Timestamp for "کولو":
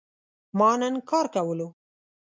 1.33-1.67